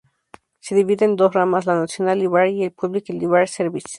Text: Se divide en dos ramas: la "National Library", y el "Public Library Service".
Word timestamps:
Se 0.61 0.73
divide 0.73 1.05
en 1.05 1.15
dos 1.15 1.31
ramas: 1.31 1.67
la 1.67 1.79
"National 1.79 2.17
Library", 2.17 2.53
y 2.53 2.63
el 2.63 2.71
"Public 2.71 3.07
Library 3.09 3.45
Service". 3.45 3.85